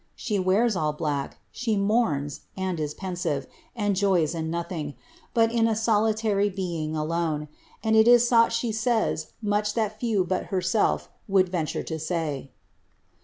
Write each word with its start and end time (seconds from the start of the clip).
She 0.15 0.39
wears 0.39 0.75
all 0.75 0.93
black; 0.93 1.37
she 1.51 1.77
mourns, 1.77 2.47
and 2.57 2.79
■ 2.79 2.97
pensive, 2.97 3.45
and 3.75 3.95
joys 3.95 4.33
In 4.33 4.49
nothing, 4.49 4.95
but 5.35 5.51
in 5.51 5.67
a 5.67 5.75
solitary 5.75 6.49
being 6.49 6.95
alone, 6.95 7.49
and 7.83 7.95
't 7.95 8.07
is 8.09 8.27
llought 8.31 8.51
she 8.51 8.71
says 8.71 9.33
much 9.43 9.75
that 9.75 9.99
few 9.99 10.23
but 10.25 10.45
herself 10.47 11.11
would 11.27 11.49
venture 11.49 11.83
to 11.83 11.99
say. 11.99 12.49